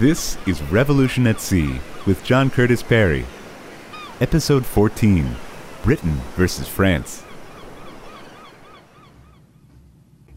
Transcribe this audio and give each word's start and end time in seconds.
This 0.00 0.38
is 0.46 0.62
Revolution 0.62 1.26
at 1.26 1.42
Sea 1.42 1.78
with 2.06 2.24
John 2.24 2.48
Curtis 2.48 2.82
Perry. 2.82 3.26
Episode 4.22 4.64
14 4.64 5.36
Britain 5.82 6.18
versus 6.36 6.66
France. 6.66 7.22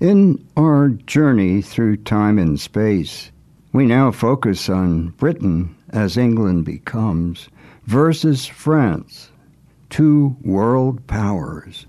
In 0.02 0.46
our 0.57 0.89
journey 0.89 1.62
through 1.62 1.96
time 1.96 2.39
and 2.39 2.60
space, 2.60 3.31
we 3.71 3.85
now 3.85 4.12
focus 4.12 4.67
on 4.67 5.12
Britain 5.12 5.73
as 5.91 6.17
England 6.17 6.65
becomes 6.65 7.47
versus 7.85 8.45
France, 8.45 9.31
two 9.89 10.35
world 10.41 11.07
powers. 11.07 11.85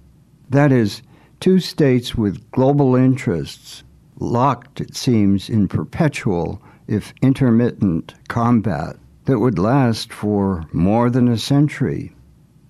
That 0.49 0.71
is, 0.71 1.03
two 1.41 1.59
states 1.59 2.15
with 2.15 2.49
global 2.53 2.95
interests, 2.95 3.83
locked, 4.21 4.81
it 4.81 4.95
seems, 4.95 5.51
in 5.51 5.67
perpetual, 5.67 6.63
if 6.87 7.15
intermittent, 7.23 8.15
combat 8.29 8.97
that 9.25 9.39
would 9.39 9.59
last 9.59 10.13
for 10.13 10.67
more 10.73 11.11
than 11.11 11.29
a 11.29 11.39
century. 11.39 12.13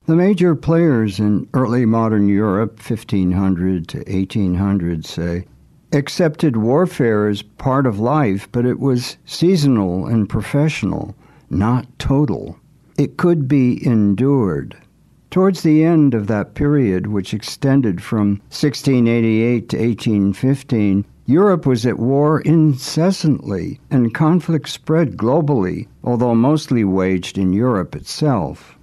The 0.07 0.17
major 0.17 0.55
players 0.55 1.19
in 1.19 1.49
early 1.55 1.87
modern 1.87 2.29
Europe, 2.29 2.73
1500 2.79 3.89
to 3.89 3.99
1800, 3.99 5.07
say, 5.07 5.47
accepted 5.93 6.57
warfare 6.57 7.29
as 7.29 7.43
part 7.43 7.87
of 7.87 7.99
life, 7.99 8.49
but 8.53 8.67
it 8.67 8.79
was 8.79 9.17
seasonal 9.25 10.07
and 10.07 10.29
professional, 10.29 11.15
not 11.49 11.87
total. 11.99 12.59
It 12.99 13.17
could 13.17 13.49
be 13.49 13.85
endured. 13.85 14.77
Towards 15.35 15.65
the 15.65 15.83
end 15.83 16.15
of 16.15 16.29
that 16.29 16.55
period, 16.55 17.09
which 17.09 17.35
extended 17.35 18.01
from 18.01 18.41
1688 18.51 19.69
to 19.71 19.77
1815, 19.77 21.05
Europe 21.27 21.67
was 21.67 21.85
at 21.85 21.99
war 21.99 22.41
incessantly, 22.43 23.81
and 23.91 24.15
conflict 24.15 24.69
spread 24.69 25.17
globally, 25.17 25.89
although 26.05 26.37
mostly 26.37 26.85
waged 26.85 27.37
in 27.37 27.53
Europe 27.53 27.97
itself. 27.97 28.79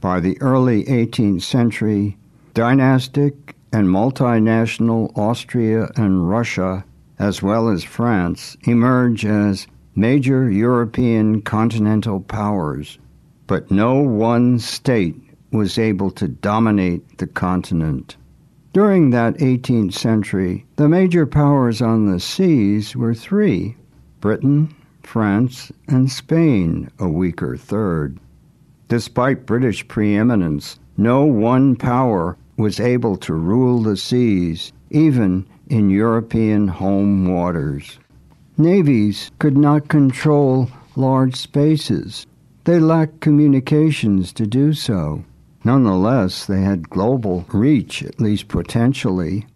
By 0.00 0.18
the 0.18 0.36
early 0.40 0.82
18th 0.86 1.42
century, 1.42 2.18
dynastic 2.52 3.54
and 3.72 3.86
multinational 3.86 5.16
Austria 5.16 5.88
and 5.94 6.28
Russia, 6.28 6.84
as 7.20 7.44
well 7.44 7.68
as 7.68 7.84
France, 7.84 8.56
emerge 8.64 9.24
as 9.24 9.68
major 9.94 10.50
European 10.50 11.42
continental 11.42 12.18
powers, 12.18 12.98
but 13.46 13.70
no 13.70 14.00
one 14.00 14.58
state 14.58 15.14
was 15.52 15.78
able 15.78 16.10
to 16.10 16.26
dominate 16.26 17.18
the 17.18 17.26
continent. 17.26 18.16
During 18.72 19.10
that 19.10 19.36
18th 19.36 19.92
century, 19.92 20.64
the 20.76 20.88
major 20.88 21.26
powers 21.26 21.82
on 21.82 22.10
the 22.10 22.18
seas 22.18 22.96
were 22.96 23.14
three 23.14 23.76
Britain, 24.20 24.74
France, 25.02 25.70
and 25.88 26.10
Spain, 26.10 26.90
a 26.98 27.08
weaker 27.08 27.56
third. 27.56 28.18
Despite 28.88 29.46
British 29.46 29.86
preeminence, 29.88 30.78
no 30.96 31.24
one 31.24 31.76
power 31.76 32.36
was 32.56 32.80
able 32.80 33.16
to 33.18 33.34
rule 33.34 33.82
the 33.82 33.96
seas, 33.96 34.72
even 34.90 35.46
in 35.68 35.90
European 35.90 36.68
home 36.68 37.28
waters. 37.28 37.98
Navies 38.56 39.30
could 39.38 39.56
not 39.56 39.88
control 39.88 40.70
large 40.96 41.36
spaces. 41.36 42.26
They 42.64 42.78
lacked 42.78 43.20
communications 43.20 44.32
to 44.34 44.46
do 44.46 44.72
so. 44.72 45.24
Nonetheless, 45.64 46.44
they 46.46 46.62
had 46.62 46.90
global 46.90 47.44
reach, 47.52 48.02
at 48.02 48.20
least 48.20 48.48
potentially. 48.48 49.46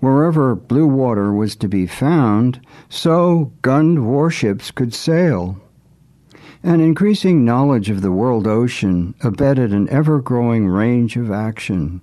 Wherever 0.00 0.54
blue 0.54 0.86
water 0.86 1.32
was 1.32 1.56
to 1.56 1.68
be 1.68 1.86
found, 1.86 2.60
so 2.88 3.52
gunned 3.62 4.06
warships 4.06 4.70
could 4.70 4.92
sail. 4.92 5.58
An 6.62 6.80
increasing 6.80 7.44
knowledge 7.44 7.88
of 7.88 8.02
the 8.02 8.12
world 8.12 8.46
ocean 8.46 9.14
abetted 9.22 9.72
an 9.72 9.88
ever 9.88 10.20
growing 10.20 10.68
range 10.68 11.16
of 11.16 11.30
action. 11.30 12.02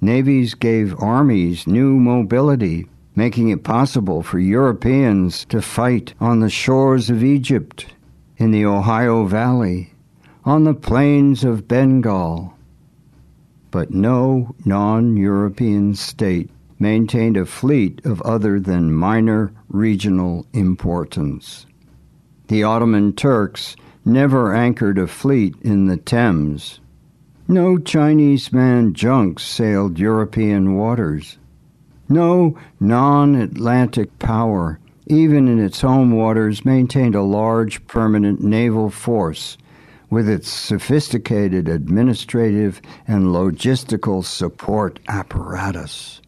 Navies 0.00 0.54
gave 0.54 0.98
armies 0.98 1.66
new 1.66 1.94
mobility, 1.98 2.86
making 3.14 3.50
it 3.50 3.64
possible 3.64 4.22
for 4.22 4.38
Europeans 4.38 5.44
to 5.46 5.60
fight 5.60 6.14
on 6.20 6.40
the 6.40 6.50
shores 6.50 7.10
of 7.10 7.22
Egypt, 7.22 7.86
in 8.38 8.50
the 8.50 8.64
Ohio 8.64 9.26
Valley, 9.26 9.92
on 10.44 10.64
the 10.64 10.74
plains 10.74 11.44
of 11.44 11.68
Bengal, 11.68 12.54
but 13.72 13.90
no 13.90 14.54
non 14.66 15.16
European 15.16 15.94
state 15.94 16.50
maintained 16.78 17.38
a 17.38 17.46
fleet 17.46 18.04
of 18.04 18.20
other 18.22 18.60
than 18.60 18.92
minor 18.92 19.50
regional 19.68 20.46
importance. 20.52 21.64
The 22.48 22.62
Ottoman 22.62 23.14
Turks 23.14 23.74
never 24.04 24.54
anchored 24.54 24.98
a 24.98 25.06
fleet 25.06 25.56
in 25.62 25.86
the 25.86 25.96
Thames. 25.96 26.80
No 27.48 27.78
Chinese 27.78 28.52
manned 28.52 28.94
junks 28.94 29.42
sailed 29.42 29.98
European 29.98 30.76
waters. 30.76 31.38
No 32.10 32.58
non 32.78 33.34
Atlantic 33.34 34.18
power, 34.18 34.78
even 35.06 35.48
in 35.48 35.58
its 35.58 35.80
home 35.80 36.12
waters, 36.12 36.64
maintained 36.64 37.14
a 37.14 37.22
large 37.22 37.86
permanent 37.86 38.42
naval 38.42 38.90
force 38.90 39.56
with 40.12 40.28
its 40.28 40.50
sophisticated 40.50 41.70
administrative 41.70 42.82
and 43.08 43.24
logistical 43.24 44.22
support 44.22 45.00
apparatus. 45.08 46.20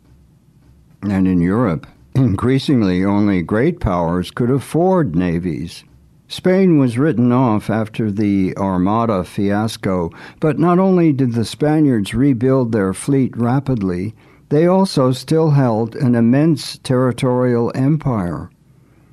And 1.02 1.28
in 1.28 1.42
Europe, 1.42 1.86
increasingly 2.14 3.04
only 3.04 3.42
great 3.42 3.80
powers 3.80 4.30
could 4.30 4.48
afford 4.48 5.14
navies. 5.14 5.84
Spain 6.28 6.78
was 6.78 6.96
written 6.96 7.30
off 7.30 7.68
after 7.68 8.10
the 8.10 8.56
Armada 8.56 9.22
fiasco, 9.22 10.10
but 10.40 10.58
not 10.58 10.78
only 10.78 11.12
did 11.12 11.34
the 11.34 11.44
Spaniards 11.44 12.14
rebuild 12.14 12.72
their 12.72 12.94
fleet 12.94 13.36
rapidly, 13.36 14.14
they 14.48 14.66
also 14.66 15.12
still 15.12 15.50
held 15.50 15.94
an 15.96 16.14
immense 16.14 16.78
territorial 16.78 17.70
empire. 17.74 18.50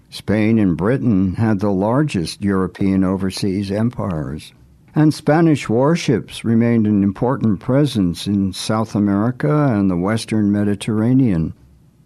Spain 0.10 0.58
and 0.58 0.78
Britain 0.78 1.34
had 1.34 1.60
the 1.60 1.72
largest 1.72 2.42
European 2.42 3.04
overseas 3.04 3.70
empires 3.70 4.54
and 4.94 5.14
Spanish 5.14 5.70
warships 5.70 6.44
remained 6.44 6.86
an 6.86 7.04
important 7.04 7.60
presence 7.60 8.28
in 8.28 8.54
South 8.54 8.96
America 8.96 9.68
and 9.74 9.90
the 9.90 9.98
Western 9.98 10.52
Mediterranean. 10.52 11.54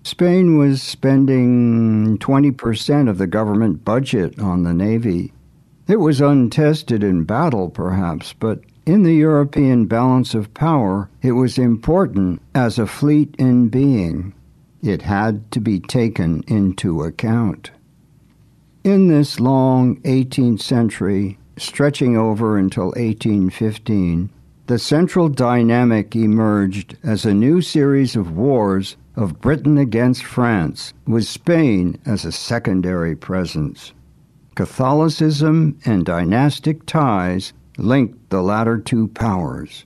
Spain 0.03 0.57
was 0.57 0.83
spending 0.83 2.17
20% 2.19 3.09
of 3.09 3.17
the 3.17 3.25
government 3.25 3.83
budget 3.83 4.37
on 4.39 4.63
the 4.63 4.73
Navy. 4.73 5.33
It 5.87 5.97
was 5.97 6.21
untested 6.21 7.03
in 7.03 7.23
battle, 7.23 7.69
perhaps, 7.69 8.33
but 8.33 8.61
in 8.85 9.01
the 9.01 9.15
European 9.15 9.87
balance 9.87 10.35
of 10.35 10.53
power, 10.53 11.09
it 11.23 11.31
was 11.31 11.57
important 11.57 12.39
as 12.53 12.77
a 12.77 12.85
fleet 12.85 13.35
in 13.39 13.69
being. 13.69 14.33
It 14.83 15.01
had 15.01 15.49
to 15.51 15.59
be 15.59 15.79
taken 15.79 16.43
into 16.47 17.01
account. 17.01 17.71
In 18.83 19.07
this 19.07 19.39
long 19.39 19.95
18th 20.01 20.61
century, 20.61 21.39
stretching 21.57 22.17
over 22.17 22.57
until 22.57 22.87
1815, 22.87 24.29
the 24.67 24.79
central 24.79 25.29
dynamic 25.29 26.15
emerged 26.15 26.97
as 27.03 27.25
a 27.25 27.33
new 27.33 27.61
series 27.61 28.15
of 28.15 28.35
wars 28.35 28.97
of 29.15 29.39
Britain 29.39 29.77
against 29.77 30.23
France, 30.23 30.93
with 31.07 31.25
Spain 31.25 31.97
as 32.05 32.25
a 32.25 32.31
secondary 32.31 33.15
presence. 33.15 33.93
Catholicism 34.55 35.77
and 35.85 36.05
dynastic 36.05 36.85
ties 36.85 37.53
linked 37.77 38.29
the 38.29 38.41
latter 38.41 38.77
two 38.77 39.07
powers. 39.09 39.85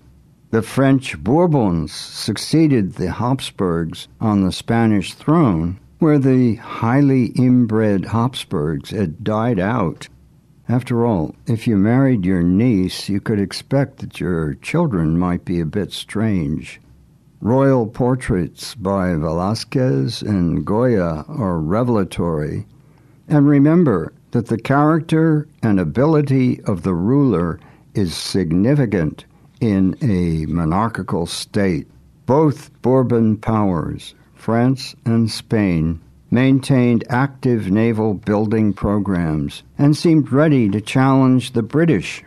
The 0.52 0.62
French 0.62 1.22
Bourbons 1.24 1.92
succeeded 1.92 2.94
the 2.94 3.12
Habsburgs 3.12 4.08
on 4.20 4.42
the 4.42 4.52
Spanish 4.52 5.14
throne, 5.14 5.80
where 6.00 6.18
the 6.18 6.56
highly 6.56 7.26
inbred 7.36 8.06
Habsburgs 8.06 8.92
had 8.92 9.24
died 9.24 9.60
out 9.60 10.08
after 10.70 11.04
all, 11.04 11.36
if 11.48 11.68
you 11.68 11.76
married 11.78 12.24
your 12.24 12.44
niece, 12.44 13.10
you 13.10 13.20
could 13.20 13.40
expect 13.40 13.98
that 13.98 14.20
your 14.20 14.54
children 14.54 15.18
might 15.18 15.44
be 15.44 15.60
a 15.60 15.66
bit 15.66 15.92
strange. 15.92 16.80
Royal 17.42 17.88
portraits 17.88 18.76
by 18.76 19.08
Velázquez 19.10 20.22
and 20.22 20.64
Goya 20.64 21.26
are 21.28 21.60
revelatory. 21.60 22.68
And 23.28 23.48
remember 23.48 24.14
that 24.32 24.46
the 24.46 24.60
character 24.60 25.48
and 25.64 25.80
ability 25.80 26.62
of 26.66 26.84
the 26.84 26.94
ruler 26.94 27.60
is 27.96 28.16
significant 28.16 29.26
in 29.60 29.98
a 30.02 30.46
monarchical 30.46 31.26
state. 31.26 31.88
Both 32.28 32.70
Bourbon 32.84 33.38
powers, 33.38 34.14
France 34.36 34.96
and 35.04 35.32
Spain, 35.32 36.00
maintained 36.32 37.04
active 37.10 37.72
naval 37.72 38.14
building 38.14 38.74
programs 38.74 39.64
and 39.78 39.96
seemed 39.96 40.32
ready 40.32 40.70
to 40.70 40.82
challenge 40.82 41.54
the 41.54 41.64
British. 41.64 42.24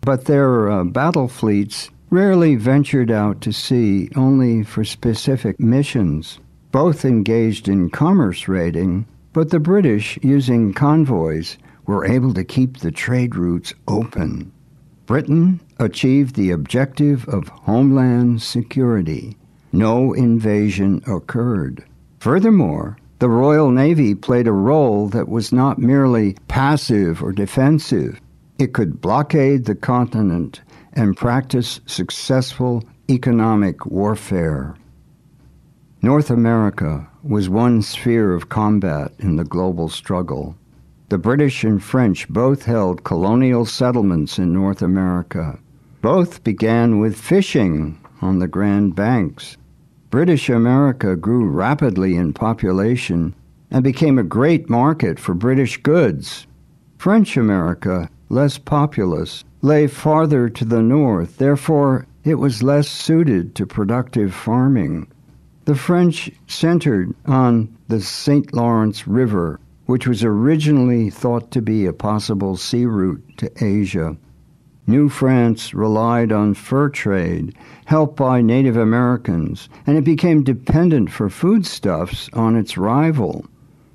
But 0.00 0.24
their 0.24 0.70
uh, 0.70 0.84
battle 0.84 1.28
fleets 1.28 1.90
rarely 2.10 2.56
ventured 2.56 3.10
out 3.10 3.40
to 3.42 3.52
sea 3.52 4.08
only 4.14 4.62
for 4.62 4.84
specific 4.84 5.58
missions. 5.58 6.38
Both 6.72 7.04
engaged 7.04 7.68
in 7.68 7.90
commerce 7.90 8.48
raiding, 8.48 9.06
but 9.32 9.50
the 9.50 9.60
British 9.60 10.18
using 10.22 10.72
convoys 10.72 11.58
were 11.86 12.04
able 12.04 12.34
to 12.34 12.44
keep 12.44 12.78
the 12.78 12.90
trade 12.90 13.36
routes 13.36 13.72
open. 13.88 14.52
Britain 15.06 15.60
achieved 15.78 16.34
the 16.34 16.50
objective 16.50 17.28
of 17.28 17.48
homeland 17.48 18.42
security. 18.42 19.36
No 19.72 20.12
invasion 20.12 21.02
occurred. 21.06 21.84
Furthermore, 22.18 22.96
the 23.18 23.28
Royal 23.28 23.70
Navy 23.70 24.14
played 24.14 24.46
a 24.46 24.52
role 24.52 25.08
that 25.08 25.28
was 25.28 25.52
not 25.52 25.78
merely 25.78 26.36
passive 26.48 27.22
or 27.22 27.32
defensive. 27.32 28.20
It 28.58 28.74
could 28.74 29.00
blockade 29.00 29.64
the 29.64 29.74
continent 29.74 30.60
and 30.92 31.16
practice 31.16 31.80
successful 31.86 32.84
economic 33.08 33.86
warfare. 33.86 34.74
North 36.02 36.30
America 36.30 37.08
was 37.22 37.48
one 37.48 37.82
sphere 37.82 38.32
of 38.32 38.48
combat 38.48 39.12
in 39.18 39.36
the 39.36 39.44
global 39.44 39.88
struggle. 39.88 40.54
The 41.08 41.18
British 41.18 41.64
and 41.64 41.82
French 41.82 42.28
both 42.28 42.64
held 42.64 43.04
colonial 43.04 43.64
settlements 43.64 44.38
in 44.38 44.52
North 44.52 44.82
America. 44.82 45.58
Both 46.02 46.44
began 46.44 46.98
with 46.98 47.16
fishing 47.16 47.98
on 48.20 48.38
the 48.40 48.48
Grand 48.48 48.94
Banks. 48.94 49.56
British 50.16 50.48
America 50.48 51.14
grew 51.14 51.46
rapidly 51.46 52.16
in 52.16 52.32
population 52.32 53.34
and 53.70 53.84
became 53.84 54.18
a 54.18 54.22
great 54.22 54.70
market 54.70 55.20
for 55.20 55.34
British 55.34 55.76
goods. 55.82 56.46
French 56.96 57.36
America, 57.36 58.08
less 58.30 58.56
populous, 58.56 59.44
lay 59.60 59.86
farther 59.86 60.48
to 60.48 60.64
the 60.64 60.80
north, 60.80 61.36
therefore, 61.36 62.06
it 62.24 62.36
was 62.36 62.62
less 62.62 62.88
suited 62.88 63.54
to 63.54 63.66
productive 63.66 64.32
farming. 64.32 65.06
The 65.66 65.74
French 65.74 66.30
centered 66.46 67.14
on 67.26 67.76
the 67.88 68.00
St. 68.00 68.54
Lawrence 68.54 69.06
River, 69.06 69.60
which 69.84 70.06
was 70.06 70.24
originally 70.24 71.10
thought 71.10 71.50
to 71.50 71.60
be 71.60 71.84
a 71.84 71.92
possible 71.92 72.56
sea 72.56 72.86
route 72.86 73.22
to 73.36 73.52
Asia. 73.62 74.16
New 74.88 75.08
France 75.08 75.74
relied 75.74 76.30
on 76.30 76.54
fur 76.54 76.88
trade, 76.88 77.54
helped 77.86 78.16
by 78.16 78.40
Native 78.40 78.76
Americans, 78.76 79.68
and 79.86 79.98
it 79.98 80.04
became 80.04 80.44
dependent 80.44 81.10
for 81.10 81.28
foodstuffs 81.28 82.30
on 82.32 82.54
its 82.54 82.78
rival. 82.78 83.44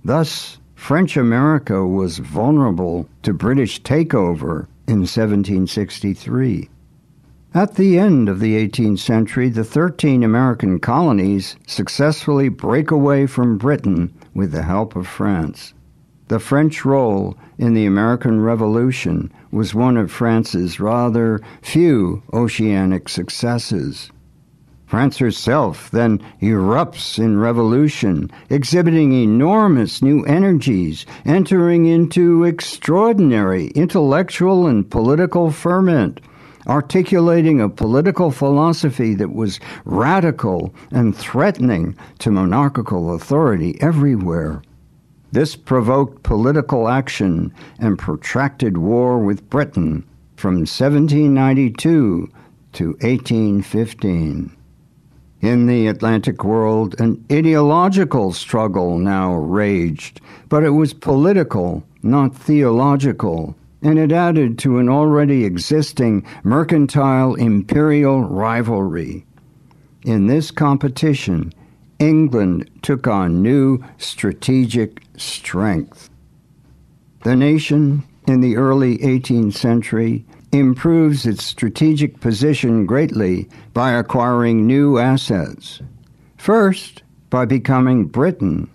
Thus, 0.04 0.58
French 0.76 1.16
America 1.16 1.86
was 1.88 2.18
vulnerable 2.18 3.08
to 3.24 3.34
British 3.34 3.82
takeover 3.84 4.68
in 4.88 5.02
1763. 5.02 6.70
At 7.54 7.76
the 7.76 7.98
end 7.98 8.28
of 8.28 8.40
the 8.40 8.56
18th 8.56 9.00
century, 9.00 9.50
the 9.50 9.64
13 9.64 10.24
American 10.24 10.80
colonies 10.80 11.56
successfully 11.68 12.50
break 12.50 12.92
away 12.92 13.28
from 13.28 13.58
Britain 13.58 14.14
with 14.34 14.52
the 14.52 14.64
help 14.64 14.96
of 14.96 15.08
France. 15.08 15.74
The 16.32 16.40
French 16.40 16.86
role 16.86 17.36
in 17.58 17.74
the 17.74 17.86
American 17.86 18.40
Revolution 18.40 19.34
was 19.52 19.76
one 19.76 19.98
of 19.98 20.10
France's 20.10 20.80
rather 20.80 21.42
few 21.62 22.24
oceanic 22.32 23.10
successes. 23.10 24.10
France 24.86 25.18
herself 25.18 25.92
then 25.92 26.22
erupts 26.42 27.20
in 27.20 27.38
revolution, 27.38 28.32
exhibiting 28.50 29.12
enormous 29.12 30.02
new 30.02 30.24
energies, 30.24 31.06
entering 31.26 31.86
into 31.86 32.46
extraordinary 32.46 33.68
intellectual 33.76 34.68
and 34.68 34.90
political 34.90 35.52
ferment, 35.52 36.22
articulating 36.66 37.60
a 37.60 37.68
political 37.68 38.32
philosophy 38.32 39.14
that 39.16 39.34
was 39.34 39.60
radical 39.84 40.74
and 40.92 41.14
threatening 41.14 41.94
to 42.20 42.32
monarchical 42.32 43.14
authority 43.14 43.76
everywhere. 43.82 44.62
This 45.32 45.56
provoked 45.56 46.24
political 46.24 46.90
action 46.90 47.54
and 47.80 47.98
protracted 47.98 48.78
war 48.78 49.18
with 49.18 49.50
Britain 49.50 50.04
from 50.36 50.56
1792 50.56 52.30
to 52.74 52.88
1815. 53.00 54.52
In 55.40 55.68
the 55.68 55.88
Atlantic 55.88 56.44
world, 56.44 57.00
an 57.00 57.24
ideological 57.32 58.34
struggle 58.34 58.98
now 58.98 59.34
raged, 59.34 60.20
but 60.50 60.64
it 60.64 60.72
was 60.72 60.94
political, 60.94 61.84
not 62.04 62.36
theological, 62.36 63.56
and 63.82 63.98
it 63.98 64.12
added 64.12 64.60
to 64.60 64.78
an 64.80 64.90
already 64.90 65.46
existing 65.46 66.26
mercantile 66.44 67.36
imperial 67.36 68.22
rivalry. 68.22 69.26
In 70.04 70.28
this 70.28 70.52
competition, 70.52 71.54
England 72.02 72.68
took 72.82 73.06
on 73.06 73.44
new 73.44 73.80
strategic 74.00 75.04
strength. 75.18 76.10
The 77.24 77.36
nation, 77.36 78.04
in 78.28 78.42
the 78.42 78.58
early 78.58 78.98
18th 78.98 79.54
century, 79.54 80.26
improves 80.52 81.28
its 81.28 81.44
strategic 81.44 82.20
position 82.20 82.88
greatly 82.88 83.48
by 83.74 83.92
acquiring 83.92 84.66
new 84.66 84.98
assets. 84.98 85.80
First, 86.38 87.04
by 87.30 87.46
becoming 87.46 88.06
Britain. 88.08 88.68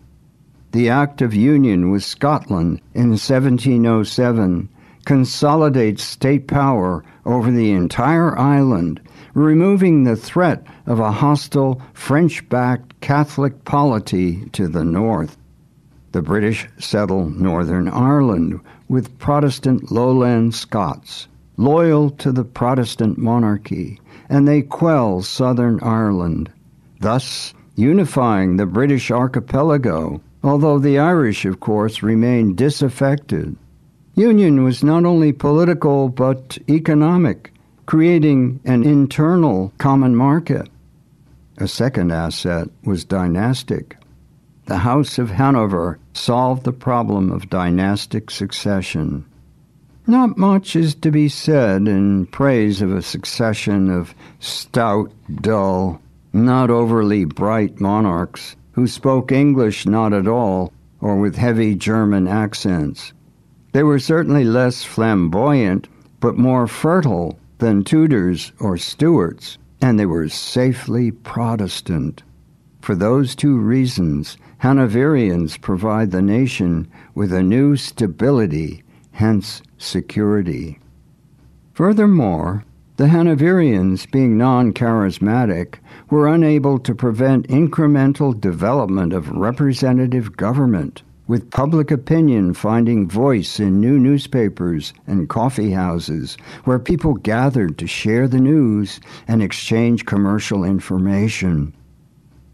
The 0.71 0.89
Act 0.89 1.21
of 1.21 1.35
Union 1.35 1.91
with 1.91 2.05
Scotland 2.05 2.81
in 2.95 3.11
1707 3.11 4.69
consolidates 5.05 6.05
state 6.05 6.47
power 6.47 7.05
over 7.25 7.51
the 7.51 7.73
entire 7.73 8.39
island 8.39 9.01
removing 9.37 10.05
the 10.05 10.17
threat 10.17 10.67
of 10.87 10.99
a 10.99 11.13
hostile 11.13 11.79
French 11.93 12.49
backed 12.49 12.99
Catholic 13.03 13.67
polity 13.67 14.43
to 14.49 14.67
the 14.67 14.83
north. 14.83 15.37
The 16.13 16.23
British 16.23 16.67
settle 16.79 17.29
Northern 17.29 17.87
Ireland 17.87 18.59
with 18.89 19.19
Protestant 19.19 19.93
lowland 19.93 20.55
Scots, 20.55 21.29
loyal 21.59 22.09
to 22.13 22.33
the 22.33 22.45
Protestant 22.45 23.19
monarchy, 23.19 24.01
and 24.31 24.49
they 24.49 24.63
quell 24.63 25.21
Southern 25.21 25.81
Ireland, 25.83 26.51
thus 27.01 27.53
unifying 27.75 28.57
the 28.57 28.65
British 28.65 29.11
archipelago, 29.11 30.23
although 30.43 30.79
the 30.79 30.99
Irish, 30.99 31.45
of 31.45 31.61
course, 31.61 32.03
remained 32.03 32.57
disaffected. 32.57 33.55
Union 34.15 34.65
was 34.65 34.83
not 34.83 35.05
only 35.05 35.31
political 35.31 36.09
but 36.09 36.57
economic 36.71 37.53
creating 37.87 38.61
an 38.65 38.83
internal 38.83 39.73
common 39.79 40.15
market. 40.15 40.69
A 41.59 41.69
second 41.69 42.11
asset 42.11 42.69
was 42.85 43.05
dynastic. 43.05 43.97
The 44.67 44.79
House 44.79 45.19
of 45.19 45.31
Hanover 45.31 45.99
solved 46.13 46.65
the 46.65 46.73
problem 46.73 47.31
of 47.31 47.49
dynastic 47.49 48.31
succession. 48.33 49.25
Not 50.09 50.37
much 50.37 50.75
is 50.75 50.97
to 50.97 51.13
be 51.13 51.29
said 51.29 51.87
in 51.87 52.27
praise 52.27 52.83
of 52.83 52.93
a 52.93 53.03
succession 53.03 53.89
of 53.89 54.15
stout, 54.41 55.13
dull, 55.41 56.01
not 56.33 56.71
overly 56.71 57.25
bright 57.25 57.81
monarchs 57.81 58.57
who 58.73 58.89
spoke 58.89 59.31
English 59.31 59.87
not 59.87 60.13
at 60.13 60.27
all 60.27 60.73
or 61.01 61.17
with 61.17 61.37
heavy 61.37 61.77
German 61.77 62.27
accents. 62.27 63.13
They 63.73 63.85
were 63.85 64.01
certainly 64.01 64.45
less 64.45 64.83
flamboyant, 64.83 65.87
but 66.19 66.37
more 66.37 66.67
fertile 66.67 67.39
than 67.59 67.85
Tudors 67.85 68.53
or 68.61 68.77
Stuarts, 68.77 69.59
and 69.81 69.99
they 69.99 70.07
were 70.07 70.29
safely 70.29 71.11
Protestant. 71.11 72.23
For 72.81 72.95
those 72.95 73.35
two 73.35 73.59
reasons, 73.59 74.37
Hanoverians 74.63 75.61
provide 75.61 76.11
the 76.11 76.23
nation 76.23 76.89
with 77.15 77.33
a 77.33 77.43
new 77.43 77.77
stability, 77.77 78.83
hence 79.13 79.63
security. 79.79 80.79
Furthermore, 81.73 82.65
the 82.97 83.09
Hanoverians, 83.09 84.11
being 84.11 84.39
non 84.39 84.73
charismatic, 84.73 85.75
were 86.09 86.29
unable 86.29 86.79
to 86.79 86.95
prevent 86.95 87.49
incremental 87.49 88.39
development 88.39 89.13
of 89.13 89.31
representative 89.31 90.37
government 90.37 91.03
with 91.27 91.51
public 91.51 91.91
opinion 91.91 92.55
finding 92.55 93.09
voice 93.09 93.59
in 93.59 93.81
new 93.81 93.99
newspapers 93.99 94.93
and 95.07 95.29
coffee 95.29 95.71
houses 95.71 96.37
where 96.65 96.79
people 96.79 97.15
gathered 97.15 97.79
to 97.79 97.87
share 97.87 98.29
the 98.29 98.41
news 98.41 99.01
and 99.27 99.43
exchange 99.43 100.07
commercial 100.07 100.65
information. 100.65 101.75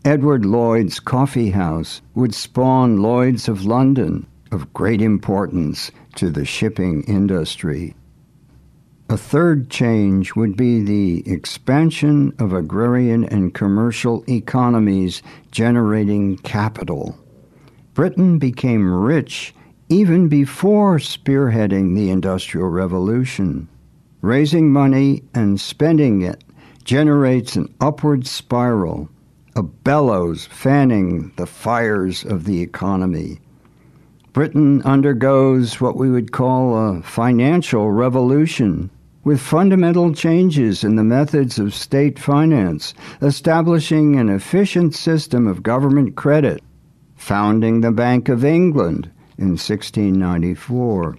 Edward 0.04 0.44
Lloyd's 0.44 0.98
coffee 0.98 1.50
house 1.50 2.02
would 2.14 2.34
spawn 2.34 2.96
Lloyd's 2.96 3.48
of 3.48 3.64
London, 3.64 4.26
of 4.50 4.72
great 4.72 5.00
importance 5.00 5.90
to 6.16 6.28
the 6.28 6.44
shipping 6.44 7.02
industry. 7.04 7.94
A 9.08 9.16
third 9.16 9.68
change 9.68 10.34
would 10.34 10.56
be 10.56 10.82
the 10.82 11.30
expansion 11.30 12.32
of 12.38 12.52
agrarian 12.52 13.24
and 13.24 13.52
commercial 13.52 14.24
economies 14.28 15.22
generating 15.50 16.38
capital. 16.38 17.18
Britain 17.94 18.38
became 18.38 18.90
rich 18.90 19.54
even 19.90 20.26
before 20.26 20.96
spearheading 20.96 21.94
the 21.94 22.08
Industrial 22.08 22.66
Revolution. 22.66 23.68
Raising 24.22 24.72
money 24.72 25.22
and 25.34 25.60
spending 25.60 26.22
it 26.22 26.42
generates 26.84 27.54
an 27.54 27.68
upward 27.82 28.26
spiral, 28.26 29.10
a 29.56 29.62
bellows 29.62 30.46
fanning 30.46 31.32
the 31.36 31.46
fires 31.46 32.24
of 32.24 32.44
the 32.44 32.62
economy. 32.62 33.38
Britain 34.32 34.80
undergoes 34.86 35.78
what 35.78 35.96
we 35.96 36.10
would 36.10 36.32
call 36.32 36.74
a 36.74 37.02
financial 37.02 37.90
revolution 37.90 38.90
with 39.24 39.38
fundamental 39.38 40.14
changes 40.14 40.82
in 40.82 40.96
the 40.96 41.04
methods 41.04 41.58
of 41.58 41.74
state 41.74 42.18
finance, 42.18 42.94
establishing 43.20 44.16
an 44.16 44.30
efficient 44.30 44.94
system 44.94 45.46
of 45.46 45.62
government 45.62 46.16
credit, 46.16 46.62
founding 47.22 47.80
the 47.80 47.92
Bank 47.92 48.28
of 48.28 48.44
England 48.44 49.08
in 49.38 49.50
1694. 49.50 51.16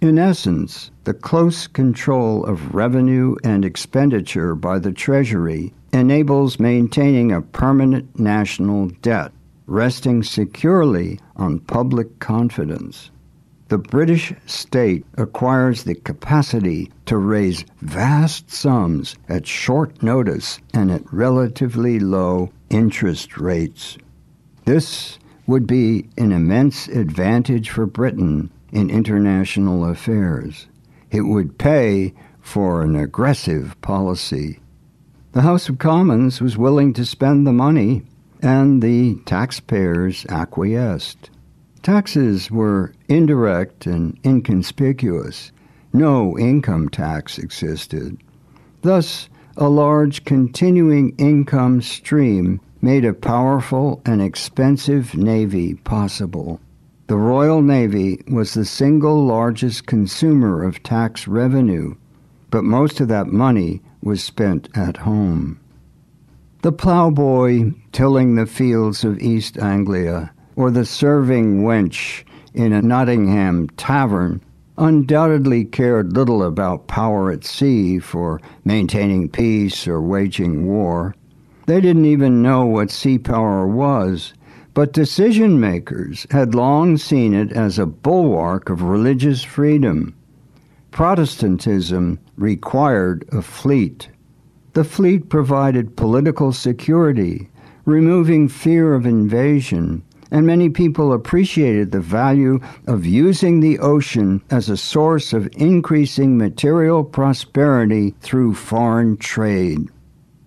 In 0.00 0.16
essence, 0.16 0.92
the 1.02 1.12
close 1.12 1.66
control 1.66 2.44
of 2.44 2.72
revenue 2.72 3.34
and 3.42 3.64
expenditure 3.64 4.54
by 4.54 4.78
the 4.78 4.92
Treasury 4.92 5.74
enables 5.92 6.60
maintaining 6.60 7.32
a 7.32 7.42
permanent 7.42 8.16
national 8.16 8.90
debt, 9.02 9.32
resting 9.66 10.22
securely 10.22 11.18
on 11.34 11.58
public 11.58 12.20
confidence 12.20 13.10
the 13.68 13.76
British 13.76 14.32
state 14.46 15.04
acquires 15.18 15.84
the 15.84 15.94
capacity 15.94 16.90
to 17.04 17.18
raise 17.18 17.66
vast 17.82 18.50
sums 18.50 19.14
at 19.28 19.46
short 19.46 20.02
notice 20.02 20.58
and 20.72 20.90
at 20.90 21.12
relatively 21.12 21.98
low 21.98 22.50
interest 22.70 23.36
rates. 23.36 23.98
This 24.68 25.18
would 25.46 25.66
be 25.66 26.10
an 26.18 26.30
immense 26.30 26.88
advantage 26.88 27.70
for 27.70 27.86
Britain 27.86 28.50
in 28.70 28.90
international 28.90 29.86
affairs. 29.88 30.66
It 31.10 31.22
would 31.22 31.56
pay 31.56 32.12
for 32.42 32.82
an 32.82 32.94
aggressive 32.94 33.80
policy. 33.80 34.60
The 35.32 35.40
House 35.40 35.70
of 35.70 35.78
Commons 35.78 36.42
was 36.42 36.58
willing 36.58 36.92
to 36.92 37.06
spend 37.06 37.46
the 37.46 37.52
money, 37.54 38.02
and 38.42 38.82
the 38.82 39.14
taxpayers 39.24 40.26
acquiesced. 40.28 41.30
Taxes 41.82 42.50
were 42.50 42.92
indirect 43.08 43.86
and 43.86 44.18
inconspicuous. 44.22 45.50
No 45.94 46.38
income 46.38 46.90
tax 46.90 47.38
existed. 47.38 48.18
Thus, 48.82 49.30
a 49.56 49.70
large 49.70 50.26
continuing 50.26 51.14
income 51.16 51.80
stream 51.80 52.60
made 52.80 53.04
a 53.04 53.12
powerful 53.12 54.00
and 54.04 54.22
expensive 54.22 55.16
navy 55.16 55.74
possible. 55.74 56.60
The 57.08 57.16
Royal 57.16 57.62
Navy 57.62 58.22
was 58.28 58.54
the 58.54 58.64
single 58.64 59.24
largest 59.24 59.86
consumer 59.86 60.62
of 60.62 60.82
tax 60.82 61.26
revenue, 61.26 61.94
but 62.50 62.64
most 62.64 63.00
of 63.00 63.08
that 63.08 63.28
money 63.28 63.80
was 64.02 64.22
spent 64.22 64.68
at 64.74 64.98
home. 64.98 65.58
The 66.62 66.72
ploughboy 66.72 67.72
tilling 67.92 68.34
the 68.34 68.46
fields 68.46 69.04
of 69.04 69.20
East 69.20 69.58
Anglia 69.58 70.32
or 70.56 70.70
the 70.70 70.84
serving 70.84 71.62
wench 71.62 72.24
in 72.52 72.72
a 72.72 72.82
Nottingham 72.82 73.68
tavern 73.76 74.42
undoubtedly 74.76 75.64
cared 75.64 76.12
little 76.12 76.42
about 76.42 76.86
power 76.86 77.30
at 77.30 77.44
sea 77.44 77.98
for 77.98 78.40
maintaining 78.64 79.28
peace 79.28 79.86
or 79.88 80.00
waging 80.00 80.66
war. 80.66 81.14
They 81.68 81.82
didn't 81.82 82.06
even 82.06 82.40
know 82.40 82.64
what 82.64 82.90
sea 82.90 83.18
power 83.18 83.68
was, 83.68 84.32
but 84.72 84.94
decision 84.94 85.60
makers 85.60 86.26
had 86.30 86.54
long 86.54 86.96
seen 86.96 87.34
it 87.34 87.52
as 87.52 87.78
a 87.78 87.84
bulwark 87.84 88.70
of 88.70 88.80
religious 88.80 89.44
freedom. 89.44 90.14
Protestantism 90.92 92.20
required 92.38 93.28
a 93.32 93.42
fleet. 93.42 94.08
The 94.72 94.82
fleet 94.82 95.28
provided 95.28 95.94
political 95.94 96.54
security, 96.54 97.50
removing 97.84 98.48
fear 98.48 98.94
of 98.94 99.04
invasion 99.04 100.02
and 100.30 100.46
many 100.46 100.70
people 100.70 101.12
appreciated 101.12 101.90
the 101.90 102.00
value 102.00 102.60
of 102.86 103.04
using 103.04 103.60
the 103.60 103.78
ocean 103.78 104.42
as 104.50 104.70
a 104.70 104.76
source 104.78 105.34
of 105.34 105.50
increasing 105.52 106.38
material 106.38 107.04
prosperity 107.04 108.14
through 108.22 108.54
foreign 108.54 109.18
trade. 109.18 109.90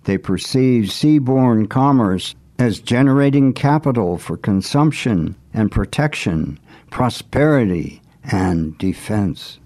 They 0.04 0.18
perceived 0.18 0.90
seaborne 0.90 1.68
commerce 1.68 2.34
as 2.58 2.80
generating 2.80 3.52
capital 3.52 4.18
for 4.18 4.36
consumption 4.36 5.36
and 5.54 5.70
protection, 5.70 6.58
prosperity, 6.90 8.02
and 8.24 8.76
defense. 8.78 9.58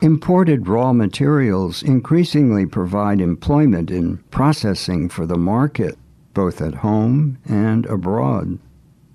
Imported 0.00 0.68
raw 0.68 0.92
materials 0.92 1.82
increasingly 1.82 2.66
provide 2.66 3.20
employment 3.20 3.90
in 3.90 4.18
processing 4.30 5.08
for 5.08 5.26
the 5.26 5.38
market, 5.38 5.96
both 6.34 6.60
at 6.60 6.74
home 6.74 7.38
and 7.46 7.86
abroad 7.86 8.58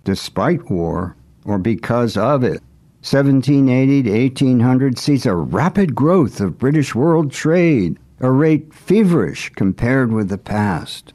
despite 0.04 0.70
war 0.70 1.16
or 1.46 1.58
because 1.58 2.18
of 2.18 2.44
it. 2.44 2.62
1780 3.04 4.04
to 4.04 4.12
1800 4.12 4.98
sees 4.98 5.26
a 5.26 5.36
rapid 5.36 5.96
growth 5.96 6.40
of 6.40 6.60
British 6.60 6.94
world 6.94 7.32
trade, 7.32 7.98
a 8.22 8.32
rate 8.32 8.72
feverish 8.72 9.50
compared 9.50 10.12
with 10.12 10.30
the 10.30 10.38
past. 10.38 11.12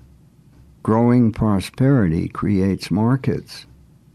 Growing 0.82 1.30
prosperity 1.30 2.28
creates 2.28 2.90
markets. 2.90 3.64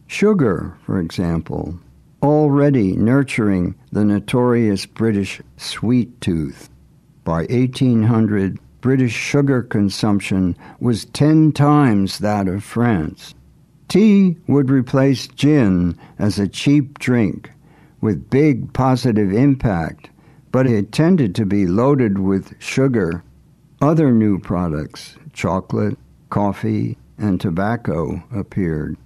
Sugar, 0.07 0.77
for 0.85 0.99
example, 0.99 1.79
already 2.21 2.97
nurturing 2.97 3.75
the 3.93 4.03
notorious 4.03 4.85
British 4.85 5.41
sweet 5.55 6.19
tooth. 6.19 6.69
By 7.23 7.45
1800, 7.45 8.59
British 8.81 9.13
sugar 9.13 9.63
consumption 9.63 10.57
was 10.81 11.05
10 11.05 11.53
times 11.53 12.19
that 12.19 12.49
of 12.49 12.61
France. 12.61 13.33
Tea 13.87 14.37
would 14.47 14.69
replace 14.69 15.27
gin 15.29 15.97
as 16.19 16.39
a 16.39 16.47
cheap 16.47 16.99
drink 16.99 17.51
with 18.01 18.29
big 18.29 18.73
positive 18.73 19.31
impact, 19.31 20.09
but 20.51 20.67
it 20.67 20.91
tended 20.91 21.33
to 21.35 21.45
be 21.45 21.65
loaded 21.65 22.19
with 22.19 22.53
sugar. 22.59 23.23
Other 23.81 24.11
new 24.11 24.37
products, 24.37 25.15
chocolate, 25.33 25.97
coffee, 26.29 26.97
and 27.17 27.39
tobacco, 27.39 28.21
appeared. 28.35 28.97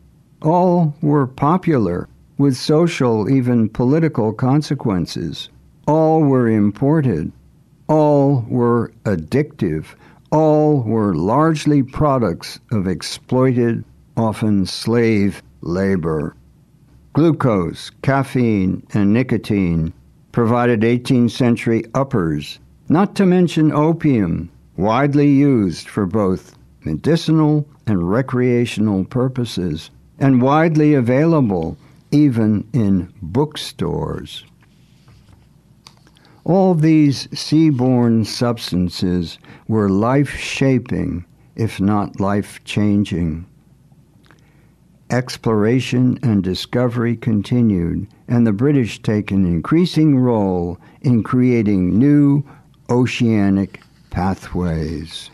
All 0.42 0.96
were 1.02 1.28
popular, 1.28 2.10
with 2.38 2.58
social, 2.58 3.30
even 3.30 3.70
political 3.70 4.34
consequences. 4.34 5.50
All 5.88 6.22
were 6.22 6.50
imported. 6.50 7.32
All 7.88 8.46
were 8.50 8.92
addictive. 9.04 9.86
All 10.32 10.82
were 10.82 11.16
largely 11.16 11.84
products 11.84 12.60
of 12.72 12.88
exploited 12.88 13.86
often 14.18 14.66
slave 14.66 15.42
labor. 15.62 16.36
Glucose, 17.14 17.92
caffeine, 18.02 18.86
and 18.94 19.14
nicotine 19.14 19.94
provided 20.36 20.82
18th 20.82 21.32
century 21.32 21.82
uppers, 21.94 22.60
not 22.90 23.16
to 23.16 23.26
mention 23.26 23.72
opium, 23.72 24.52
widely 24.76 25.30
used 25.30 25.88
for 25.88 26.06
both 26.06 26.58
medicinal 26.84 27.66
and 27.88 28.12
recreational 28.12 29.06
purposes, 29.06 29.90
and 30.20 30.42
widely 30.42 30.94
available 30.94 31.78
even 32.12 32.68
in 32.74 33.10
bookstores. 33.22 34.44
All 36.44 36.74
these 36.74 37.28
seaborne 37.28 38.26
substances 38.26 39.40
were 39.70 39.90
life 39.90 40.32
shaping, 40.32 41.24
if 41.56 41.80
not 41.80 42.20
life 42.20 42.62
changing 42.66 43.46
exploration 45.16 46.20
and 46.24 46.44
discovery 46.44 47.16
continued, 47.16 48.06
and 48.28 48.46
the 48.46 48.52
British 48.52 49.02
take 49.02 49.32
an 49.32 49.46
increasing 49.46 50.20
role 50.20 50.78
in 51.02 51.24
creating 51.24 51.98
new 51.98 52.44
oceanic 52.90 53.80
pathways. 54.10 55.30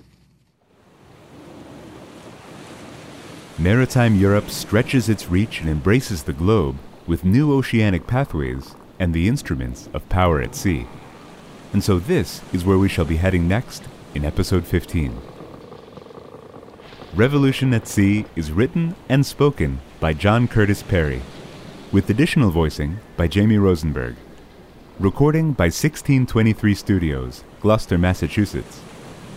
Maritime 3.58 4.16
Europe 4.16 4.52
stretches 4.52 5.10
its 5.10 5.30
reach 5.30 5.62
and 5.62 5.70
embraces 5.70 6.24
the 6.24 6.34
globe 6.34 6.78
with 7.08 7.26
new 7.26 7.52
oceanic 7.52 8.06
pathways 8.06 8.76
and 9.00 9.16
the 9.16 9.28
instruments 9.28 9.90
of 9.94 10.08
power 10.10 10.40
at 10.40 10.54
sea. 10.54 10.86
And 11.74 11.84
so 11.84 11.98
this 11.98 12.42
is 12.54 12.64
where 12.64 12.78
we 12.78 12.88
shall 12.88 13.06
be 13.06 13.18
heading 13.18 13.48
next 13.48 13.84
in 14.14 14.26
episode 14.26 14.68
15. 14.68 15.41
Revolution 17.14 17.74
at 17.74 17.90
Sea 17.90 18.26
is 18.38 18.54
written 18.54 18.96
and 19.10 19.26
spoken 19.26 19.82
by 20.00 20.14
John 20.14 20.48
Curtis 20.48 20.82
Perry, 20.82 21.22
with 21.92 22.10
additional 22.10 22.52
voicing 22.52 23.00
by 23.18 23.28
Jamie 23.28 23.58
Rosenberg. 23.58 24.16
Recording 24.98 25.52
by 25.52 25.66
1623 25.66 26.74
Studios, 26.74 27.44
Gloucester, 27.60 27.98
Massachusetts. 27.98 28.80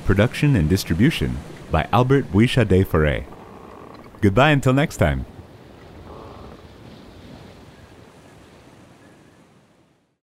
Production 0.05 0.55
and 0.55 0.69
distribution 0.69 1.37
by 1.73 1.89
Albert 1.91 2.31
Bouicha 2.31 2.65
de 2.67 2.85
Foray. 2.85 3.25
Goodbye 4.21 4.51
until 4.51 4.73
next 4.73 4.99
time. 4.99 5.27